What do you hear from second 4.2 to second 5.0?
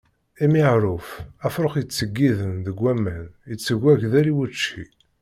i wučči.